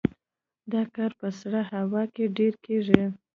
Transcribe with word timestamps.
دا 0.71 0.81
کار 0.95 1.11
په 1.19 1.27
سړه 1.39 1.61
هوا 1.73 2.03
کې 2.13 2.23
ډیر 2.37 2.53
کیږي 2.65 3.03